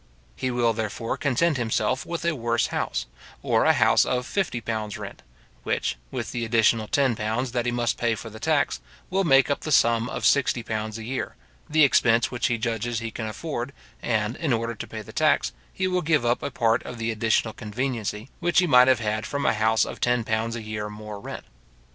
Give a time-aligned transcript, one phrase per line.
[0.35, 3.05] He will, therefore, content himself with a worse house,
[3.43, 5.21] or a house of fifty pounds rent,
[5.61, 9.51] which, with the additional ten pounds that he must pay for the tax, will make
[9.51, 11.35] up the sum of sixty pounds a year,
[11.69, 15.51] the expense which he judges he can afford, and, in order to pay the tax,
[15.71, 19.23] he will give up a part of the additional conveniency which he might have had
[19.27, 21.43] from a house of ten pounds a year more rent.